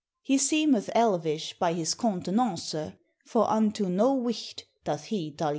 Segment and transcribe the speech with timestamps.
[0.23, 2.73] He semeth elvish by his contenance,
[3.23, 5.49] For unto no wight doth he daliance.